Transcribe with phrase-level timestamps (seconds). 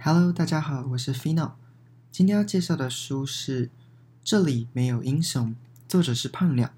[0.00, 1.54] Hello，大家好，我是 Fino。
[2.12, 3.66] 今天要介绍的书是
[4.22, 5.50] 《这里没有英雄》，
[5.88, 6.72] 作者是胖鸟。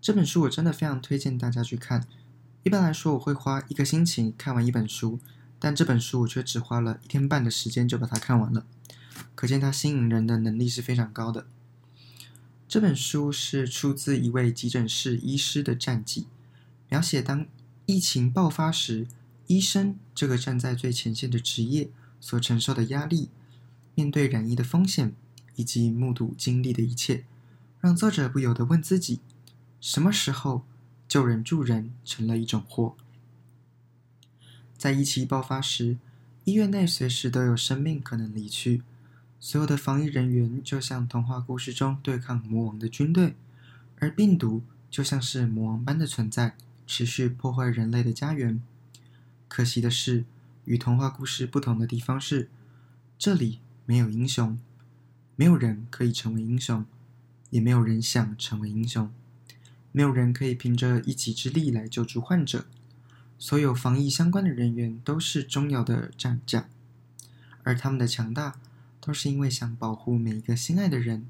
[0.00, 2.06] 这本书我真的非常推荐大家去看。
[2.62, 5.20] 一般来说，我会花一个星期看完一本书，
[5.58, 8.64] 但这本书我却只花了一天半的时间就把它看完了。
[9.34, 11.46] 可见它吸引人的能力是非常高的。
[12.66, 16.26] 这本书是出自一位急诊室医师的战记，
[16.88, 17.46] 描写当
[17.84, 19.06] 疫情爆发时，
[19.46, 21.90] 医生这个站在最前线的职业。
[22.24, 23.28] 所承受的压力，
[23.94, 25.12] 面对染疫的风险，
[25.56, 27.26] 以及目睹经历的一切，
[27.82, 29.20] 让作者不由得问自己：
[29.78, 30.64] 什么时候
[31.06, 32.96] 救人助人成了一种祸？
[34.78, 35.98] 在疫情爆发时，
[36.44, 38.80] 医院内随时都有生命可能离去，
[39.38, 43.34] 所有的防疫人员就像童话故事中对抗魔王的军队，
[43.98, 46.56] 而病毒就像是魔王般的存在，
[46.86, 48.62] 持续破坏人类的家园。
[49.46, 50.24] 可惜的是。
[50.64, 52.48] 与童话故事不同的地方是，
[53.18, 54.58] 这里没有英雄，
[55.36, 56.86] 没有人可以成为英雄，
[57.50, 59.12] 也没有人想成为英雄，
[59.92, 62.66] 没有人可以凭着一己之力来救助患者。
[63.38, 66.66] 所有防疫相关的人员都是重要的战将，
[67.62, 68.58] 而他们的强大
[69.00, 71.26] 都是因为想保护每一个心爱的人，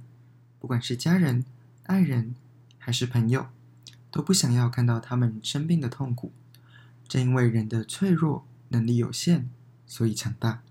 [0.61, 1.45] 不管是家人、
[1.85, 2.37] 爱人
[2.79, 3.48] 还是朋友，
[4.13, 6.31] 都不想要看到他们生病的痛苦。
[7.09, 8.47] 正因为人的脆弱。
[8.69, 9.45] 能力有限，
[9.87, 10.62] 所以强大。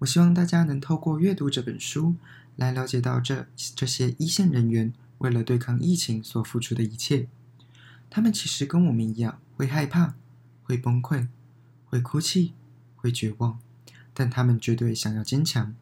[0.00, 2.16] 我希望大家能透过阅读这本书，
[2.56, 7.28] 来了解到这这些一线人员为了对抗疫情所付出的一切。
[8.10, 10.14] 他们其实跟我们一样，会害怕，
[10.62, 11.28] 会崩溃，
[11.86, 12.52] 会哭泣，
[12.94, 13.58] 会绝望，
[14.12, 15.74] 但他们绝对想要坚强。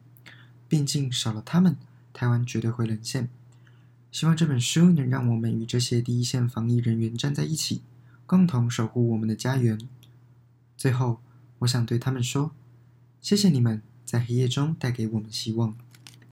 [0.67, 1.77] 毕竟少了他们，
[2.11, 3.29] 台湾绝对会沦陷。
[4.11, 7.81] 希望这本书能让我们与这些第一线防疫人员站在一起，
[8.25, 9.77] 共同守护我们的家园。
[10.77, 11.21] 最后，
[11.59, 12.51] 我想对他们说：
[13.21, 15.77] 谢谢你们在黑夜中带给我们希望。